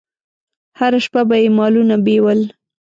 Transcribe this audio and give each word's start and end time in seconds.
هره 0.79 0.99
شپه 1.05 1.21
به 1.29 1.35
یې 1.43 1.49
مالونه 1.57 1.95
بېول. 2.05 2.39